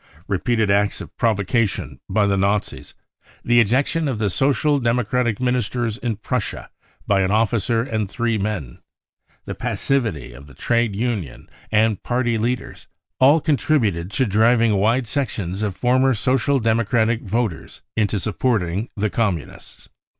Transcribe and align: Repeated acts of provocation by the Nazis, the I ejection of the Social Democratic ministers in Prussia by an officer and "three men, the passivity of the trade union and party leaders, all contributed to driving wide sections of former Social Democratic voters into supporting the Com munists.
Repeated 0.27 0.71
acts 0.71 0.99
of 0.99 1.15
provocation 1.15 1.99
by 2.09 2.25
the 2.25 2.35
Nazis, 2.35 2.95
the 3.45 3.59
I 3.59 3.61
ejection 3.61 4.07
of 4.07 4.17
the 4.17 4.31
Social 4.31 4.79
Democratic 4.79 5.39
ministers 5.39 5.95
in 5.99 6.15
Prussia 6.15 6.71
by 7.05 7.21
an 7.21 7.29
officer 7.29 7.83
and 7.83 8.09
"three 8.09 8.39
men, 8.39 8.79
the 9.45 9.53
passivity 9.53 10.33
of 10.33 10.47
the 10.47 10.55
trade 10.55 10.95
union 10.95 11.47
and 11.71 12.01
party 12.01 12.39
leaders, 12.39 12.87
all 13.19 13.39
contributed 13.39 14.09
to 14.13 14.25
driving 14.25 14.73
wide 14.77 15.05
sections 15.05 15.61
of 15.61 15.75
former 15.75 16.15
Social 16.15 16.57
Democratic 16.57 17.21
voters 17.21 17.83
into 17.95 18.17
supporting 18.17 18.89
the 18.97 19.11
Com 19.11 19.35
munists. 19.37 19.87